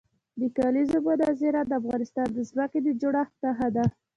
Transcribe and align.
د 0.39 0.41
کلیزو 0.57 0.97
منظره 1.07 1.61
د 1.65 1.71
افغانستان 1.81 2.27
د 2.33 2.39
ځمکې 2.49 2.79
د 2.83 2.87
جوړښت 3.01 3.35
نښه 3.43 3.67
ده. 3.75 3.85